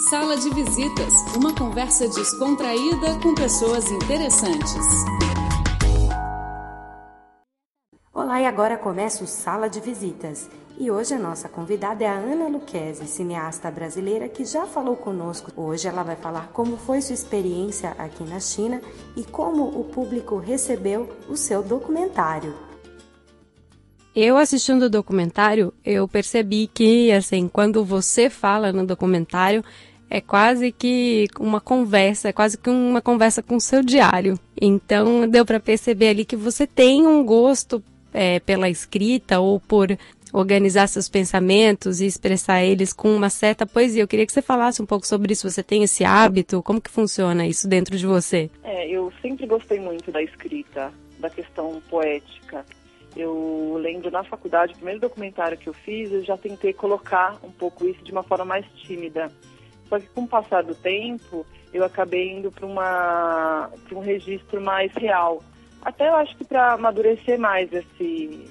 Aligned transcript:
Sala 0.00 0.38
de 0.38 0.48
Visitas, 0.48 1.12
uma 1.36 1.54
conversa 1.54 2.08
descontraída 2.08 3.20
com 3.22 3.34
pessoas 3.34 3.90
interessantes. 3.90 4.86
Olá, 8.10 8.40
e 8.40 8.46
agora 8.46 8.78
começa 8.78 9.22
o 9.22 9.26
Sala 9.26 9.68
de 9.68 9.80
Visitas. 9.80 10.48
E 10.78 10.90
hoje 10.90 11.12
a 11.12 11.18
nossa 11.18 11.46
convidada 11.46 12.04
é 12.04 12.06
a 12.08 12.14
Ana 12.14 12.48
Luquezzi, 12.48 13.06
cineasta 13.06 13.70
brasileira 13.70 14.30
que 14.30 14.46
já 14.46 14.64
falou 14.64 14.96
conosco. 14.96 15.52
Hoje 15.54 15.86
ela 15.86 16.02
vai 16.02 16.16
falar 16.16 16.48
como 16.54 16.78
foi 16.78 17.02
sua 17.02 17.12
experiência 17.12 17.90
aqui 17.98 18.24
na 18.24 18.40
China 18.40 18.80
e 19.14 19.22
como 19.22 19.78
o 19.78 19.84
público 19.84 20.38
recebeu 20.38 21.06
o 21.28 21.36
seu 21.36 21.62
documentário. 21.62 22.71
Eu 24.14 24.36
assistindo 24.36 24.82
o 24.84 24.90
documentário, 24.90 25.72
eu 25.84 26.06
percebi 26.06 26.66
que, 26.72 27.10
assim, 27.10 27.48
quando 27.48 27.82
você 27.84 28.28
fala 28.28 28.70
no 28.70 28.86
documentário, 28.86 29.64
é 30.10 30.20
quase 30.20 30.70
que 30.70 31.26
uma 31.40 31.58
conversa, 31.58 32.28
é 32.28 32.32
quase 32.32 32.58
que 32.58 32.68
uma 32.68 33.00
conversa 33.00 33.42
com 33.42 33.56
o 33.56 33.60
seu 33.60 33.82
diário. 33.82 34.38
Então, 34.60 35.26
deu 35.26 35.46
para 35.46 35.58
perceber 35.58 36.10
ali 36.10 36.24
que 36.26 36.36
você 36.36 36.66
tem 36.66 37.06
um 37.06 37.24
gosto 37.24 37.82
é, 38.12 38.38
pela 38.40 38.68
escrita 38.68 39.40
ou 39.40 39.58
por 39.58 39.96
organizar 40.30 40.86
seus 40.86 41.08
pensamentos 41.08 42.02
e 42.02 42.06
expressar 42.06 42.62
eles 42.62 42.92
com 42.92 43.14
uma 43.14 43.30
certa 43.30 43.66
poesia. 43.66 44.02
Eu 44.02 44.08
queria 44.08 44.26
que 44.26 44.32
você 44.32 44.42
falasse 44.42 44.82
um 44.82 44.86
pouco 44.86 45.06
sobre 45.06 45.32
isso. 45.32 45.48
Você 45.50 45.62
tem 45.62 45.82
esse 45.82 46.04
hábito? 46.04 46.62
Como 46.62 46.80
que 46.80 46.90
funciona 46.90 47.46
isso 47.46 47.66
dentro 47.66 47.96
de 47.96 48.06
você? 48.06 48.50
É, 48.62 48.88
eu 48.90 49.10
sempre 49.22 49.46
gostei 49.46 49.80
muito 49.80 50.12
da 50.12 50.22
escrita, 50.22 50.92
da 51.18 51.30
questão 51.30 51.82
poética. 51.88 52.64
Eu 53.14 53.76
lembro 53.78 54.10
na 54.10 54.24
faculdade, 54.24 54.72
o 54.72 54.76
primeiro 54.76 55.00
documentário 55.00 55.58
que 55.58 55.68
eu 55.68 55.74
fiz, 55.74 56.10
eu 56.10 56.24
já 56.24 56.36
tentei 56.36 56.72
colocar 56.72 57.38
um 57.42 57.50
pouco 57.50 57.86
isso 57.86 58.02
de 58.02 58.12
uma 58.12 58.22
forma 58.22 58.44
mais 58.44 58.66
tímida. 58.82 59.30
Só 59.88 59.98
que 59.98 60.06
com 60.06 60.22
o 60.22 60.28
passar 60.28 60.62
do 60.62 60.74
tempo, 60.74 61.44
eu 61.72 61.84
acabei 61.84 62.32
indo 62.32 62.50
para 62.50 63.70
um 63.92 64.00
registro 64.00 64.60
mais 64.60 64.90
real. 64.94 65.42
Até 65.82 66.08
eu 66.08 66.14
acho 66.16 66.36
que 66.36 66.44
para 66.44 66.72
amadurecer 66.72 67.38
mais 67.38 67.70
esse 67.72 68.48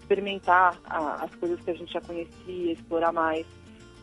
experimentar 0.00 0.78
a, 0.84 1.24
as 1.24 1.34
coisas 1.36 1.60
que 1.60 1.70
a 1.70 1.74
gente 1.74 1.92
já 1.92 2.00
conhecia, 2.00 2.72
explorar 2.72 3.12
mais 3.12 3.46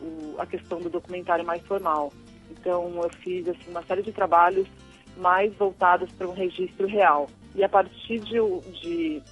o, 0.00 0.34
a 0.38 0.46
questão 0.46 0.80
do 0.80 0.90
documentário 0.90 1.44
mais 1.44 1.62
formal. 1.62 2.12
Então 2.50 3.02
eu 3.02 3.10
fiz 3.22 3.48
assim 3.48 3.70
uma 3.70 3.82
série 3.82 4.02
de 4.02 4.12
trabalhos 4.12 4.66
mais 5.16 5.54
voltados 5.54 6.10
para 6.12 6.28
um 6.28 6.32
registro 6.32 6.86
real. 6.86 7.28
E 7.54 7.64
a 7.64 7.68
partir 7.68 8.20
de, 8.20 8.38
de 8.80 9.22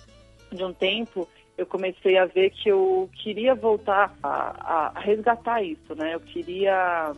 de 0.53 0.65
um 0.65 0.73
tempo, 0.73 1.29
eu 1.57 1.67
comecei 1.67 2.17
a 2.17 2.25
ver 2.25 2.51
que 2.51 2.69
eu 2.69 3.11
queria 3.23 3.55
voltar 3.55 4.15
a, 4.23 4.93
a 4.95 5.01
resgatar 5.01 5.63
isso, 5.63 5.95
né? 5.97 6.15
Eu 6.15 6.21
queria 6.21 7.13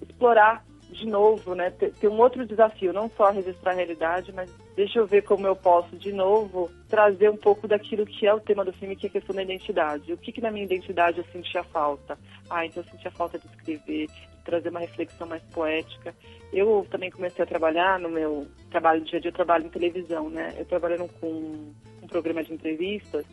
explorar 0.00 0.64
de 0.92 1.06
novo, 1.06 1.54
né? 1.54 1.70
Ter, 1.70 1.92
ter, 1.94 2.08
um 2.08 2.20
outro 2.20 2.46
desafio, 2.46 2.92
não 2.92 3.10
só 3.10 3.30
registrar 3.30 3.72
a 3.72 3.74
realidade, 3.74 4.32
mas 4.32 4.50
deixa 4.76 4.98
eu 4.98 5.06
ver 5.06 5.22
como 5.22 5.46
eu 5.46 5.56
posso 5.56 5.96
de 5.96 6.12
novo 6.12 6.70
trazer 6.88 7.30
um 7.30 7.36
pouco 7.36 7.66
daquilo 7.66 8.06
que 8.06 8.26
é 8.26 8.32
o 8.32 8.40
tema 8.40 8.64
do 8.64 8.72
filme, 8.72 8.94
que 8.94 9.06
é 9.06 9.08
a 9.08 9.12
questão 9.12 9.34
da 9.34 9.42
identidade. 9.42 10.12
O 10.12 10.18
que, 10.18 10.30
que 10.30 10.40
na 10.40 10.50
minha 10.50 10.64
identidade 10.64 11.18
eu 11.18 11.24
sentia 11.32 11.64
falta? 11.64 12.18
Ah, 12.48 12.64
então 12.64 12.82
eu 12.82 12.90
sentia 12.90 13.10
falta 13.10 13.38
de 13.38 13.46
escrever, 13.46 14.06
de 14.06 14.44
trazer 14.44 14.68
uma 14.68 14.80
reflexão 14.80 15.26
mais 15.26 15.42
poética. 15.44 16.14
Eu 16.52 16.86
também 16.90 17.10
comecei 17.10 17.42
a 17.42 17.48
trabalhar 17.48 17.98
no 17.98 18.10
meu 18.10 18.46
trabalho 18.70 19.00
dia 19.00 19.18
a 19.18 19.22
dia, 19.22 19.30
eu 19.30 19.34
trabalho 19.34 19.66
em 19.66 19.70
televisão, 19.70 20.28
né? 20.28 20.54
Eu 20.58 20.66
trabalhando 20.66 21.08
com 21.18 21.72
programa 22.12 22.44
de 22.44 22.52
entrevistas 22.52 23.24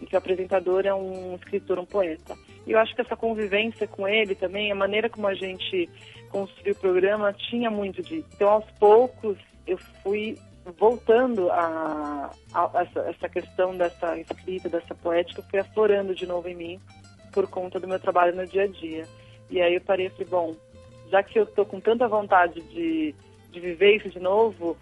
em 0.00 0.04
que 0.04 0.14
o 0.14 0.18
apresentador 0.18 0.86
é 0.86 0.94
um 0.94 1.34
escritor, 1.36 1.78
um 1.78 1.86
poeta. 1.86 2.36
E 2.66 2.72
eu 2.72 2.78
acho 2.78 2.94
que 2.94 3.00
essa 3.00 3.16
convivência 3.16 3.86
com 3.88 4.06
ele 4.06 4.34
também, 4.34 4.70
a 4.70 4.74
maneira 4.74 5.08
como 5.08 5.26
a 5.26 5.34
gente 5.34 5.88
construiu 6.30 6.74
o 6.74 6.78
programa, 6.78 7.32
tinha 7.32 7.70
muito 7.70 8.02
disso. 8.02 8.28
Então, 8.34 8.48
aos 8.48 8.70
poucos, 8.72 9.38
eu 9.66 9.78
fui 10.02 10.36
voltando 10.78 11.50
a, 11.50 12.30
a, 12.52 12.82
essa, 12.82 13.00
essa, 13.08 13.28
questão 13.28 13.76
dessa 13.76 14.18
escrita, 14.18 14.68
dessa 14.68 14.94
poética, 14.94 15.42
foi 15.42 15.60
aflorando 15.60 16.14
de 16.14 16.26
novo 16.26 16.48
em 16.48 16.56
mim 16.56 16.80
por 17.32 17.48
conta 17.48 17.78
do 17.78 17.86
meu 17.86 18.00
trabalho 18.00 18.34
no 18.34 18.46
dia 18.46 18.64
a 18.64 18.66
dia. 18.66 19.04
E 19.48 19.60
aí 19.60 19.74
eu 19.74 19.80
parei 19.80 20.06
e 20.06 20.10
falei, 20.10 20.26
bom, 20.26 20.56
já 21.10 21.22
que 21.22 21.38
eu 21.38 21.44
estou 21.44 21.64
com 21.64 21.80
tanta 21.80 22.08
vontade 22.08 22.60
de, 22.62 23.14
de 23.50 23.60
viver 23.60 23.96
isso 23.96 24.10
de 24.10 24.18
novo, 24.18 24.76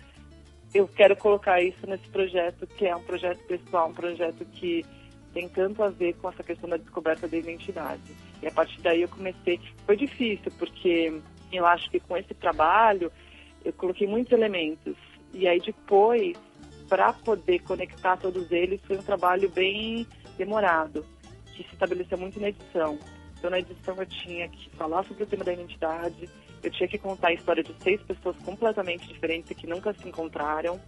eu 0.74 0.88
quero 0.88 1.16
colocar 1.16 1.62
isso 1.62 1.86
nesse 1.86 2.08
projeto, 2.08 2.66
que 2.66 2.84
é 2.84 2.94
um 2.96 3.02
projeto 3.02 3.38
pessoal, 3.46 3.88
um 3.90 3.94
projeto 3.94 4.44
que 4.44 4.84
tem 5.32 5.48
tanto 5.48 5.82
a 5.82 5.88
ver 5.88 6.14
com 6.14 6.28
essa 6.28 6.42
questão 6.42 6.68
da 6.68 6.76
descoberta 6.76 7.28
da 7.28 7.36
identidade. 7.36 8.02
E 8.42 8.46
a 8.46 8.50
partir 8.50 8.80
daí 8.82 9.02
eu 9.02 9.08
comecei. 9.08 9.60
Foi 9.86 9.96
difícil, 9.96 10.50
porque 10.58 11.20
eu 11.52 11.64
acho 11.64 11.88
que 11.90 12.00
com 12.00 12.16
esse 12.16 12.34
trabalho 12.34 13.10
eu 13.64 13.72
coloquei 13.72 14.06
muitos 14.06 14.32
elementos. 14.32 14.96
E 15.32 15.46
aí 15.46 15.60
depois, 15.60 16.36
para 16.88 17.12
poder 17.12 17.60
conectar 17.60 18.16
todos 18.16 18.50
eles, 18.50 18.80
foi 18.84 18.98
um 18.98 19.02
trabalho 19.02 19.48
bem 19.50 20.06
demorado, 20.36 21.06
que 21.54 21.62
se 21.62 21.72
estabeleceu 21.72 22.18
muito 22.18 22.40
na 22.40 22.48
edição. 22.48 22.98
Então, 23.38 23.50
na 23.50 23.58
edição, 23.58 23.94
eu 23.96 24.06
tinha 24.06 24.48
que 24.48 24.70
falar 24.70 25.04
sobre 25.04 25.22
o 25.22 25.26
tema 25.26 25.44
da 25.44 25.52
identidade, 25.52 26.28
eu 26.64 26.70
tinha 26.70 26.88
que 26.88 26.98
contar 26.98 27.28
a 27.28 27.32
história 27.34 27.62
de 27.62 27.74
seis 27.82 28.00
pessoas 28.02 28.36
completamente 28.38 29.06
diferentes 29.06 29.56
que 29.56 29.66
nunca 29.66 29.92
se 29.92 30.08
encontraram. 30.08 30.80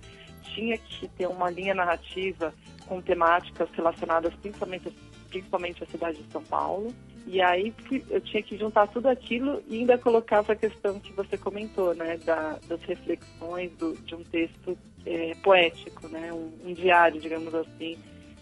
Tinha 0.43 0.79
que 0.79 1.07
ter 1.09 1.27
uma 1.27 1.51
linha 1.51 1.75
narrativa 1.75 2.55
com 2.87 3.03
temáticas 3.03 3.69
relacionadas 3.73 4.33
principalmente, 4.37 4.91
principalmente 5.29 5.85
à 5.85 5.87
cidade 5.87 6.23
de 6.23 6.33
São 6.33 6.43
Paulo. 6.43 6.95
E 7.27 7.43
aí 7.43 7.75
eu 8.09 8.21
tinha 8.21 8.43
que 8.43 8.57
juntar 8.57 8.87
tudo 8.87 9.09
aquilo 9.09 9.63
e 9.69 9.81
ainda 9.81 9.99
colocar 9.99 10.39
essa 10.39 10.55
questão 10.55 10.99
que 11.01 11.13
você 11.13 11.37
comentou, 11.37 11.93
né, 11.95 12.17
da, 12.19 12.59
das 12.69 12.81
reflexões 12.83 13.71
do, 13.73 13.95
de 13.95 14.15
um 14.15 14.23
texto 14.23 14.79
é, 15.05 15.35
poético, 15.43 16.09
né, 16.09 16.33
um, 16.33 16.53
um 16.65 16.73
diário, 16.73 17.21
digamos 17.21 17.53
assim, 17.53 17.99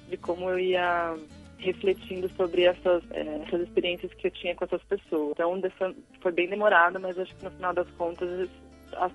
de 0.08 0.16
como 0.18 0.50
eu 0.50 0.58
ia 0.58 1.16
refletindo 1.58 2.30
sobre 2.36 2.64
essas, 2.64 3.02
é, 3.10 3.42
essas 3.46 3.62
experiências 3.62 4.12
que 4.14 4.26
eu 4.26 4.30
tinha 4.30 4.54
com 4.54 4.64
essas 4.64 4.82
pessoas. 4.82 5.32
Então, 5.32 5.58
dessa, 5.60 5.94
foi 6.20 6.32
bem 6.32 6.48
demorado, 6.48 7.00
mas 7.00 7.18
acho 7.18 7.34
que 7.34 7.44
no 7.44 7.50
final 7.50 7.72
das 7.72 7.88
contas, 7.98 8.48
as, 8.96 9.12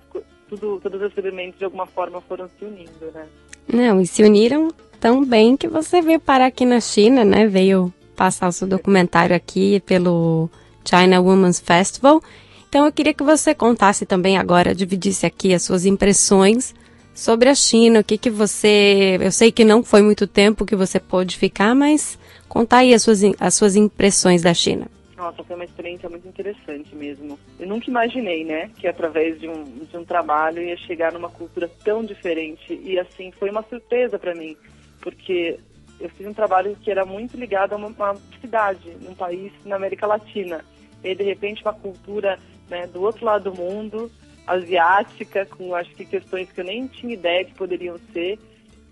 tudo, 0.48 0.80
todos 0.82 1.00
os 1.00 1.16
elementos 1.16 1.58
de 1.58 1.64
alguma 1.64 1.86
forma 1.86 2.20
foram 2.22 2.48
se 2.58 2.64
unindo, 2.64 3.10
né? 3.12 3.26
Não, 3.72 4.00
e 4.00 4.06
se 4.06 4.22
uniram 4.22 4.68
tão 4.98 5.24
bem 5.24 5.56
que 5.56 5.68
você 5.68 6.02
veio 6.02 6.20
parar 6.20 6.46
aqui 6.46 6.64
na 6.64 6.80
China, 6.80 7.24
né? 7.24 7.46
Veio 7.46 7.92
passar 8.16 8.48
o 8.48 8.52
seu 8.52 8.66
documentário 8.66 9.34
aqui 9.34 9.80
pelo 9.80 10.50
China 10.84 11.20
Women's 11.20 11.60
Festival. 11.60 12.22
Então 12.68 12.84
eu 12.84 12.92
queria 12.92 13.14
que 13.14 13.22
você 13.22 13.54
contasse 13.54 14.04
também 14.04 14.36
agora, 14.36 14.74
dividisse 14.74 15.24
aqui 15.24 15.54
as 15.54 15.62
suas 15.62 15.86
impressões 15.86 16.74
sobre 17.14 17.48
a 17.48 17.54
China, 17.54 18.00
o 18.00 18.04
que 18.04 18.16
que 18.16 18.30
você, 18.30 19.18
eu 19.20 19.32
sei 19.32 19.50
que 19.50 19.64
não 19.64 19.82
foi 19.82 20.02
muito 20.02 20.26
tempo 20.26 20.64
que 20.64 20.76
você 20.76 21.00
pôde 21.00 21.36
ficar, 21.36 21.74
mas 21.74 22.18
Contar 22.50 22.78
aí 22.78 22.92
as 22.92 23.02
suas, 23.02 23.20
as 23.38 23.54
suas 23.54 23.76
impressões 23.76 24.42
da 24.42 24.52
China. 24.52 24.88
Nossa, 25.16 25.44
foi 25.44 25.54
uma 25.54 25.64
experiência 25.64 26.08
muito 26.08 26.26
interessante 26.26 26.92
mesmo. 26.96 27.38
Eu 27.60 27.68
nunca 27.68 27.88
imaginei, 27.88 28.44
né, 28.44 28.68
que 28.76 28.88
através 28.88 29.38
de 29.38 29.48
um, 29.48 29.62
de 29.62 29.96
um 29.96 30.04
trabalho 30.04 30.60
ia 30.60 30.76
chegar 30.76 31.12
numa 31.12 31.30
cultura 31.30 31.70
tão 31.84 32.04
diferente. 32.04 32.74
E 32.82 32.98
assim, 32.98 33.30
foi 33.38 33.50
uma 33.50 33.62
surpresa 33.62 34.18
para 34.18 34.34
mim, 34.34 34.56
porque 35.00 35.60
eu 36.00 36.08
fiz 36.10 36.26
um 36.26 36.34
trabalho 36.34 36.76
que 36.82 36.90
era 36.90 37.06
muito 37.06 37.36
ligado 37.36 37.74
a 37.74 37.76
uma, 37.76 37.86
uma 37.86 38.16
cidade, 38.40 38.96
num 39.00 39.14
país 39.14 39.52
na 39.64 39.76
América 39.76 40.04
Latina. 40.04 40.64
E 41.04 41.14
de 41.14 41.22
repente 41.22 41.62
uma 41.62 41.72
cultura 41.72 42.36
né, 42.68 42.88
do 42.88 43.00
outro 43.00 43.24
lado 43.24 43.48
do 43.48 43.56
mundo, 43.56 44.10
asiática, 44.44 45.46
com 45.46 45.72
acho 45.72 45.94
que 45.94 46.04
questões 46.04 46.50
que 46.50 46.60
eu 46.60 46.64
nem 46.64 46.88
tinha 46.88 47.14
ideia 47.14 47.44
que 47.44 47.54
poderiam 47.54 47.96
ser 48.12 48.40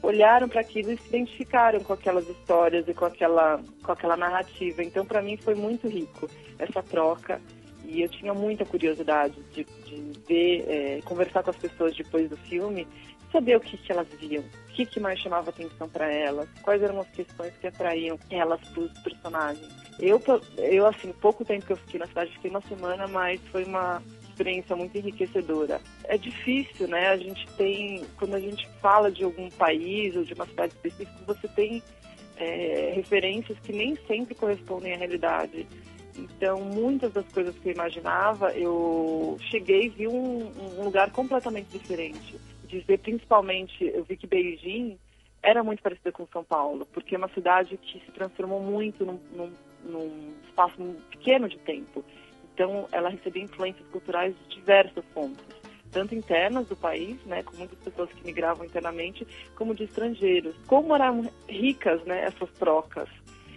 olharam 0.02 0.48
para 0.48 0.60
aquilo 0.60 0.92
e 0.92 0.96
se 0.96 1.08
identificaram 1.08 1.80
com 1.80 1.92
aquelas 1.92 2.28
histórias 2.28 2.86
e 2.88 2.94
com 2.94 3.04
aquela, 3.04 3.60
com 3.82 3.92
aquela 3.92 4.16
narrativa. 4.16 4.82
Então, 4.82 5.04
para 5.04 5.22
mim, 5.22 5.36
foi 5.36 5.54
muito 5.54 5.88
rico 5.88 6.28
essa 6.58 6.82
troca 6.82 7.40
e 7.84 8.02
eu 8.02 8.08
tinha 8.08 8.34
muita 8.34 8.64
curiosidade 8.64 9.34
de, 9.52 9.64
de 9.64 10.20
ver, 10.26 10.64
é, 10.68 11.00
conversar 11.04 11.42
com 11.42 11.50
as 11.50 11.56
pessoas 11.56 11.96
depois 11.96 12.28
do 12.28 12.36
filme, 12.36 12.86
saber 13.32 13.56
o 13.56 13.60
que, 13.60 13.76
que 13.76 13.90
elas 13.90 14.08
viam, 14.20 14.42
o 14.42 14.72
que, 14.72 14.86
que 14.86 15.00
mais 15.00 15.18
chamava 15.18 15.50
atenção 15.50 15.88
para 15.88 16.12
elas, 16.12 16.48
quais 16.62 16.82
eram 16.82 17.00
as 17.00 17.08
questões 17.08 17.52
que 17.56 17.66
atraíam 17.66 18.18
elas 18.30 18.60
para 18.68 18.82
os 18.82 18.92
personagens. 19.00 19.68
Eu, 19.98 20.22
eu, 20.58 20.86
assim, 20.86 21.12
pouco 21.12 21.44
tempo 21.44 21.66
que 21.66 21.72
eu 21.72 21.76
fiquei 21.76 21.98
na 21.98 22.06
cidade, 22.06 22.32
fiquei 22.32 22.50
uma 22.50 22.60
semana, 22.62 23.06
mas 23.08 23.40
foi 23.50 23.64
uma 23.64 24.02
experiência 24.38 24.76
muito 24.76 24.96
enriquecedora. 24.96 25.80
É 26.04 26.16
difícil, 26.16 26.86
né? 26.86 27.08
A 27.08 27.16
gente 27.16 27.46
tem, 27.56 28.04
quando 28.16 28.34
a 28.34 28.40
gente 28.40 28.68
fala 28.80 29.10
de 29.10 29.24
algum 29.24 29.50
país 29.50 30.14
ou 30.14 30.22
de 30.22 30.32
uma 30.32 30.46
cidade 30.46 30.72
específica, 30.74 31.18
você 31.26 31.48
tem 31.48 31.82
é, 32.36 32.92
referências 32.94 33.58
que 33.58 33.72
nem 33.72 33.96
sempre 34.06 34.34
correspondem 34.36 34.94
à 34.94 34.96
realidade. 34.96 35.66
Então, 36.16 36.60
muitas 36.60 37.12
das 37.12 37.26
coisas 37.32 37.56
que 37.58 37.68
eu 37.68 37.72
imaginava, 37.72 38.52
eu 38.52 39.36
cheguei 39.50 39.86
e 39.86 39.88
vi 39.88 40.08
um, 40.08 40.52
um 40.78 40.84
lugar 40.84 41.10
completamente 41.10 41.76
diferente. 41.76 42.36
Dizer, 42.64 42.98
principalmente, 42.98 43.84
eu 43.84 44.04
vi 44.04 44.16
que 44.16 44.26
Beijing 44.26 44.98
era 45.42 45.62
muito 45.62 45.82
parecida 45.82 46.12
com 46.12 46.26
São 46.32 46.44
Paulo, 46.44 46.86
porque 46.92 47.14
é 47.14 47.18
uma 47.18 47.28
cidade 47.30 47.76
que 47.76 48.00
se 48.00 48.12
transformou 48.12 48.60
muito 48.60 49.04
num, 49.04 49.18
num, 49.32 49.52
num 49.84 50.32
espaço 50.48 50.76
pequeno 51.10 51.48
de 51.48 51.56
tempo. 51.58 52.04
Então, 52.58 52.88
ela 52.90 53.08
recebia 53.08 53.44
influências 53.44 53.86
culturais 53.92 54.34
de 54.48 54.56
diversas 54.56 55.04
fontes, 55.14 55.44
tanto 55.92 56.12
internas 56.12 56.66
do 56.66 56.74
país, 56.74 57.16
né, 57.24 57.44
com 57.44 57.56
muitas 57.56 57.78
pessoas 57.78 58.10
que 58.10 58.26
migravam 58.26 58.66
internamente, 58.66 59.24
como 59.54 59.76
de 59.76 59.84
estrangeiros. 59.84 60.56
Como 60.66 60.92
eram 60.92 61.30
ricas, 61.48 62.02
né, 62.02 62.24
essas 62.24 62.50
trocas. 62.58 63.08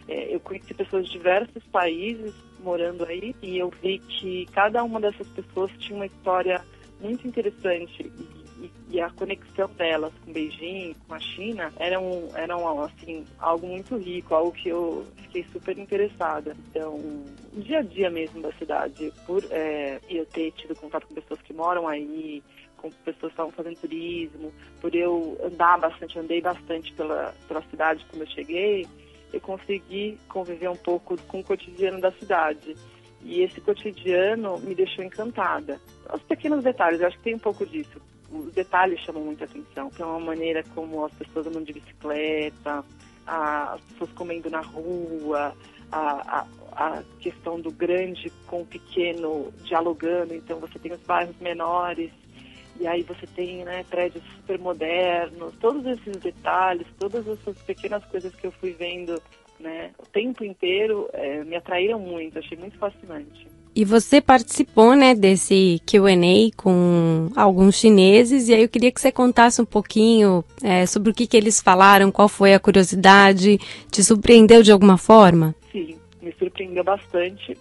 É, 0.08 0.36
eu 0.36 0.40
conheci 0.40 0.76
pessoas 0.76 1.08
de 1.08 1.14
diversos 1.14 1.64
países 1.72 2.32
morando 2.60 3.04
aí 3.04 3.36
e 3.42 3.58
eu 3.58 3.72
vi 3.82 3.98
que 3.98 4.46
cada 4.54 4.84
uma 4.84 5.02
dessas 5.02 5.28
pessoas 5.30 5.72
tinha 5.80 5.96
uma 5.96 6.06
história 6.06 6.64
muito 7.00 7.28
interessante 7.28 8.04
e, 8.92 9.00
a 9.00 9.10
conexão 9.10 9.70
delas 9.78 10.14
com 10.26 10.34
Beijing, 10.34 10.96
com 11.08 11.14
a 11.14 11.20
China, 11.20 11.72
eram, 11.78 12.28
eram 12.36 12.84
assim, 12.84 13.26
algo 13.40 13.66
muito 13.66 13.96
rico, 13.96 14.36
algo 14.36 14.52
que 14.52 14.68
eu 14.68 15.06
fiquei 15.24 15.46
super 15.52 15.78
interessada. 15.78 16.56
Então, 16.70 16.98
no 17.54 17.62
dia 17.62 17.80
a 17.80 17.82
dia 17.82 18.10
mesmo 18.10 18.42
da 18.42 18.52
cidade, 18.54 19.14
por 19.26 19.44
é, 19.50 20.02
eu 20.10 20.26
ter 20.26 20.52
tido 20.52 20.76
contato 20.76 21.08
com 21.08 21.16
pessoas 21.16 21.42
que 21.42 21.54
moram 21.54 21.88
aí, 21.88 22.44
com 22.76 22.90
pessoas 22.90 23.28
que 23.28 23.28
estavam 23.28 23.52
fazendo 23.52 23.78
turismo, 23.78 24.52
por 24.82 24.94
eu 24.94 25.38
andar 25.42 25.80
bastante, 25.80 26.20
andei 26.20 26.42
bastante 26.42 26.92
pela, 26.94 27.34
pela 27.48 27.62
cidade 27.70 28.06
quando 28.10 28.24
eu 28.24 28.28
cheguei, 28.28 28.86
eu 29.32 29.40
consegui 29.40 30.18
conviver 30.28 30.70
um 30.70 30.76
pouco 30.76 31.16
com 31.28 31.40
o 31.40 31.44
cotidiano 31.44 32.02
da 32.02 32.12
cidade. 32.12 32.76
E 33.24 33.42
esse 33.42 33.62
cotidiano 33.62 34.60
me 34.60 34.76
deixou 34.76 35.06
encantada. 35.06 35.80
Os 36.14 36.24
pequenos 36.24 36.64
detalhes, 36.64 37.00
eu 37.00 37.08
acho 37.08 37.18
que 37.18 37.24
tem 37.24 37.36
um 37.36 37.40
pouco 37.40 37.66
disso. 37.66 38.02
Os 38.32 38.54
detalhes 38.54 39.00
chamam 39.02 39.24
muita 39.24 39.46
atenção. 39.46 39.90
Tem 39.90 40.06
uma 40.06 40.20
maneira 40.20 40.64
como 40.74 41.06
as 41.06 41.14
pessoas 41.14 41.48
andam 41.48 41.64
de 41.64 41.74
bicicleta, 41.74 42.84
a, 43.28 43.74
as 43.74 43.82
pessoas 43.82 44.12
comendo 44.14 44.50
na 44.50 44.62
rua, 44.62 45.56
a, 45.92 46.40
a, 46.40 46.48
a, 46.72 47.04
questão 47.20 47.60
do 47.60 47.72
grande 47.72 48.32
com 48.48 48.62
o 48.62 48.66
pequeno 48.66 49.52
dialogando. 49.64 50.34
Então 50.34 50.60
você 50.60 50.80
tem 50.80 50.94
os 50.94 51.02
bairros 51.02 51.36
menores 51.40 52.12
e 52.80 52.88
aí 52.88 53.04
você 53.04 53.28
tem 53.28 53.66
né, 53.66 53.84
prédios 53.90 54.24
super 54.36 54.58
modernos. 54.58 55.54
Todos 55.60 55.86
esses 55.86 56.16
detalhes, 56.22 56.88
todas 56.98 57.28
essas 57.28 57.58
pequenas 57.64 58.04
coisas 58.06 58.34
que 58.36 58.48
eu 58.48 58.52
fui 58.52 58.72
vendo 58.72 59.22
né, 59.60 59.92
o 60.00 60.06
tempo 60.06 60.44
inteiro 60.44 61.10
é, 61.14 61.44
me 61.44 61.56
atraíram 61.56 62.00
muito, 62.00 62.40
achei 62.40 62.58
muito 62.58 62.78
fascinante. 62.78 63.51
E 63.82 63.84
você 63.84 64.22
participou, 64.22 64.96
né, 64.96 65.16
desse 65.16 65.82
Q&A 65.88 66.56
com 66.56 67.32
alguns 67.36 67.74
chineses, 67.74 68.48
e 68.48 68.54
aí 68.54 68.62
eu 68.62 68.70
queria 68.70 68.92
que 68.92 69.02
você 69.02 69.12
contasse 69.12 69.60
um 69.60 69.66
pouquinho 69.66 70.46
é, 70.62 70.86
sobre 70.86 71.10
o 71.10 71.14
que, 71.16 71.26
que 71.26 71.36
eles 71.36 71.60
falaram, 71.60 72.12
qual 72.12 72.30
foi 72.30 72.54
a 72.54 72.60
curiosidade, 72.60 73.58
te 73.90 74.04
surpreendeu 74.04 74.62
de 74.62 74.72
alguma 74.72 75.00
forma? 75.00 75.56
Sim, 75.72 75.98
me 76.22 76.32
surpreendeu 76.34 76.84
bastante, 76.84 77.58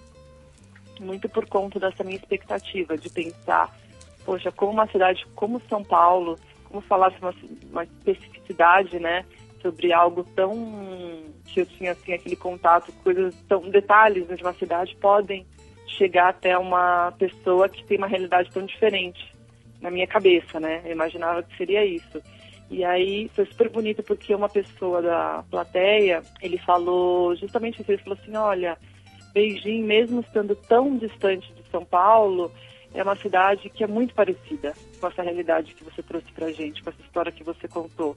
muito 1.00 1.26
por 1.26 1.46
conta 1.46 1.80
dessa 1.80 2.04
minha 2.04 2.18
expectativa 2.18 2.98
de 2.98 3.08
pensar, 3.08 3.74
poxa, 4.22 4.52
como 4.52 4.72
uma 4.72 4.86
cidade 4.88 5.26
como 5.34 5.62
São 5.70 5.82
Paulo, 5.82 6.38
como 6.64 6.82
falasse 6.82 7.16
uma, 7.22 7.34
uma 7.72 7.84
especificidade, 7.84 9.00
né, 9.00 9.24
sobre 9.62 9.90
algo 9.90 10.22
tão 10.36 11.24
que 11.46 11.62
eu 11.62 11.66
tinha 11.66 11.92
assim 11.92 12.12
aquele 12.12 12.36
contato, 12.36 12.92
coisas 13.02 13.34
tão 13.48 13.70
detalhes 13.70 14.28
de 14.28 14.42
uma 14.42 14.52
cidade 14.52 14.94
podem 15.00 15.46
chegar 15.96 16.28
até 16.28 16.56
uma 16.56 17.12
pessoa 17.18 17.68
que 17.68 17.84
tem 17.84 17.98
uma 17.98 18.06
realidade 18.06 18.50
tão 18.50 18.64
diferente 18.64 19.32
na 19.80 19.90
minha 19.90 20.06
cabeça, 20.06 20.60
né? 20.60 20.82
Eu 20.84 20.92
imaginava 20.92 21.42
que 21.42 21.56
seria 21.56 21.84
isso. 21.84 22.20
E 22.70 22.84
aí 22.84 23.28
foi 23.34 23.46
super 23.46 23.68
bonito 23.68 24.02
porque 24.02 24.34
uma 24.34 24.48
pessoa 24.48 25.02
da 25.02 25.44
plateia, 25.50 26.22
ele 26.40 26.58
falou 26.58 27.34
justamente 27.34 27.80
isso, 27.80 27.90
ele 27.90 28.02
falou 28.02 28.18
assim, 28.20 28.36
olha, 28.36 28.78
Beijing, 29.32 29.82
mesmo 29.82 30.20
estando 30.20 30.54
tão 30.54 30.96
distante 30.96 31.52
de 31.52 31.68
São 31.70 31.84
Paulo, 31.84 32.52
é 32.94 33.02
uma 33.02 33.16
cidade 33.16 33.68
que 33.70 33.82
é 33.82 33.86
muito 33.86 34.14
parecida 34.14 34.72
com 35.00 35.06
essa 35.06 35.22
realidade 35.22 35.74
que 35.74 35.84
você 35.84 36.02
trouxe 36.02 36.30
pra 36.32 36.52
gente, 36.52 36.82
com 36.82 36.90
essa 36.90 37.02
história 37.02 37.32
que 37.32 37.42
você 37.42 37.66
contou 37.66 38.14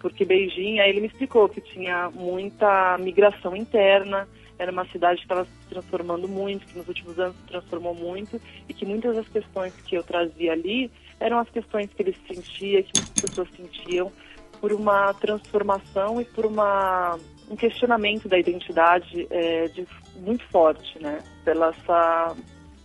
porque 0.00 0.24
Beijing, 0.24 0.80
aí 0.80 0.90
ele 0.90 1.02
me 1.02 1.06
explicou 1.06 1.48
que 1.48 1.60
tinha 1.60 2.10
muita 2.10 2.96
migração 2.98 3.54
interna, 3.54 4.26
era 4.60 4.70
uma 4.70 4.84
cidade 4.88 5.16
que 5.16 5.24
estava 5.24 5.46
se 5.46 5.68
transformando 5.70 6.28
muito, 6.28 6.66
que 6.66 6.76
nos 6.76 6.86
últimos 6.86 7.18
anos 7.18 7.34
se 7.34 7.44
transformou 7.44 7.94
muito, 7.94 8.38
e 8.68 8.74
que 8.74 8.84
muitas 8.84 9.16
das 9.16 9.26
questões 9.26 9.72
que 9.86 9.96
eu 9.96 10.02
trazia 10.02 10.52
ali 10.52 10.90
eram 11.18 11.38
as 11.38 11.48
questões 11.48 11.90
que 11.90 12.02
ele 12.02 12.14
sentia, 12.28 12.82
que 12.82 12.94
muitas 12.94 13.14
pessoas 13.14 13.48
sentiam, 13.56 14.12
por 14.60 14.70
uma 14.74 15.14
transformação 15.14 16.20
e 16.20 16.26
por 16.26 16.44
uma, 16.44 17.18
um 17.50 17.56
questionamento 17.56 18.28
da 18.28 18.38
identidade 18.38 19.26
é, 19.30 19.68
de, 19.68 19.86
muito 20.16 20.44
forte, 20.48 21.02
né? 21.02 21.22
Pela 21.42 21.68
essa, 21.68 22.36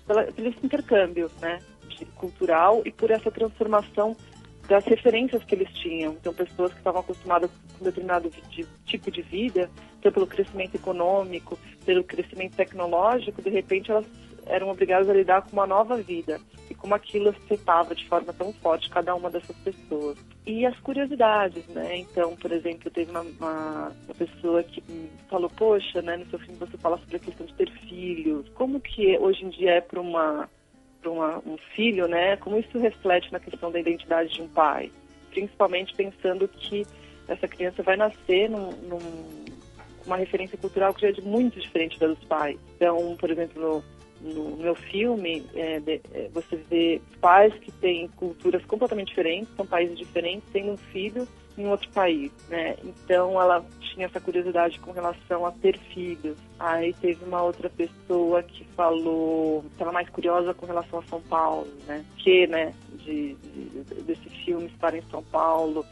pela, 0.08 0.24
pelo 0.32 0.48
esse 0.48 0.66
intercâmbio, 0.66 1.30
né? 1.42 1.60
De, 1.90 2.06
cultural 2.06 2.84
e 2.86 2.92
por 2.92 3.12
essa 3.12 3.30
transformação 3.30 4.16
das 4.68 4.86
referências 4.86 5.44
que 5.44 5.56
eles 5.56 5.72
tinham. 5.74 6.14
Então, 6.14 6.34
pessoas 6.34 6.72
que 6.72 6.80
estavam 6.80 7.02
acostumadas 7.02 7.50
com 7.78 7.84
um 7.84 7.86
determinado 7.86 8.30
de, 8.50 8.66
tipo 8.86 9.12
de 9.12 9.22
vida, 9.22 9.70
então, 10.00 10.12
pelo 10.12 10.28
crescimento 10.28 10.76
econômico, 10.76 11.58
pelo 11.86 12.04
crescimento 12.04 12.56
tecnológico, 12.56 13.42
de 13.42 13.50
repente 13.50 13.92
elas 13.92 14.06
eram 14.48 14.70
obrigadas 14.70 15.10
a 15.10 15.14
lidar 15.14 15.42
com 15.42 15.54
uma 15.54 15.66
nova 15.66 15.98
vida 15.98 16.40
e 16.70 16.76
como 16.76 16.94
aquilo 16.94 17.30
afetava 17.30 17.96
de 17.96 18.08
forma 18.08 18.32
tão 18.34 18.54
forte 18.54 18.90
cada 18.90 19.16
uma 19.16 19.30
dessas 19.30 19.56
pessoas. 19.58 20.18
E 20.46 20.66
as 20.66 20.80
curiosidades, 20.80 21.66
né? 21.68 21.98
Então, 21.98 22.36
por 22.36 22.52
exemplo, 22.52 22.92
teve 22.92 23.10
uma, 23.10 23.22
uma, 23.22 23.92
pessoa 24.18 24.64
que 24.64 24.84
falou, 25.28 25.50
poxa, 25.50 26.02
né, 26.02 26.18
no 26.18 26.26
seu 26.28 26.40
filme 26.40 26.60
você 26.60 26.78
fala 26.78 26.98
sobre 27.00 27.16
a 27.18 27.20
questão 27.20 27.46
de 27.46 27.54
ter 27.56 27.72
filhos. 27.72 28.48
Como 28.50 28.80
que 28.80 29.18
hoje 29.18 29.46
em 29.46 29.50
dia 29.50 29.72
é 29.72 29.82
para 29.82 30.00
uma 30.00 30.48
para 31.12 31.42
um 31.46 31.58
filho, 31.76 32.08
né? 32.08 32.38
Como 32.38 32.58
isso 32.58 32.78
reflete 32.80 33.32
na 33.32 33.40
questão 33.40 33.72
da 33.72 33.80
identidade 33.80 34.34
de 34.34 34.42
um 34.42 34.48
pai, 34.48 34.92
principalmente 35.30 35.94
pensando 35.94 36.48
que 36.48 36.86
essa 37.28 37.48
criança 37.48 37.84
vai 37.84 37.96
nascer 37.96 38.50
num, 38.50 38.72
num 38.72 39.46
uma 40.06 40.18
referência 40.18 40.58
cultural 40.58 40.94
que 40.94 41.02
já 41.02 41.10
é 41.10 41.22
muito 41.22 41.60
diferente 41.60 42.00
da 42.00 42.08
dos 42.08 42.24
pais. 42.26 42.60
Então, 42.76 43.16
por 43.20 43.32
exemplo, 43.32 43.84
no, 44.22 44.34
no 44.34 44.58
meu 44.58 44.76
filme, 44.76 45.44
é, 45.56 45.80
de, 45.80 46.02
é, 46.14 46.30
você 46.32 46.56
vê 46.56 47.02
pais 47.20 47.54
que 47.56 47.72
têm 47.72 48.08
culturas 48.10 48.64
completamente 48.66 49.10
diferentes, 49.10 49.50
são 49.56 49.66
países 49.66 49.98
diferentes, 49.98 50.48
tendo 50.54 50.72
um 50.72 50.78
filho 50.78 51.28
em 51.58 51.68
outro 51.68 51.90
país, 51.92 52.32
né? 52.50 52.76
Então 52.84 53.42
ela 53.42 53.66
tinha 53.80 54.08
essa 54.08 54.20
curiosidade 54.20 54.80
com 54.80 54.92
relação 54.92 55.46
a 55.46 55.52
ter 55.52 55.78
filhos. 55.94 56.38
Aí 56.60 56.94
teve 56.94 57.24
uma 57.24 57.42
outra 57.42 57.70
pessoa 57.70 58.44
que 58.44 58.66
falou, 58.76 59.64
estava 59.72 59.92
mais 59.92 60.10
curiosa 60.10 60.54
com 60.54 60.66
relação 60.66 61.00
a 61.00 61.04
São 61.04 61.22
Paulo, 61.22 61.68
né? 61.88 62.04
Que, 62.18 62.46
né, 62.48 62.74
de, 62.98 63.36
de 63.36 64.02
desse 64.04 64.30
filme 64.44 64.66
estar 64.68 64.94
em 64.94 65.04
São 65.10 65.24
Paulo, 65.24 65.86